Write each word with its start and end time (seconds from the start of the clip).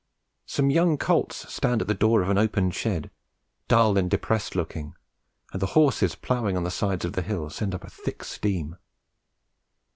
Some 0.47 0.71
young 0.71 0.97
colts 0.97 1.45
stand 1.53 1.79
at 1.83 1.87
the 1.87 1.93
door 1.93 2.23
of 2.23 2.29
an 2.29 2.37
open 2.39 2.71
shed, 2.71 3.11
dull 3.67 3.99
and 3.99 4.09
depressed 4.09 4.55
looking, 4.55 4.95
and 5.53 5.61
the 5.61 5.67
horses 5.77 6.15
ploughing 6.15 6.57
on 6.57 6.63
the 6.63 6.71
sides 6.71 7.05
of 7.05 7.13
the 7.13 7.21
hill 7.21 7.51
send 7.51 7.75
up 7.75 7.83
a 7.83 7.89
thick 7.91 8.23
steam. 8.23 8.77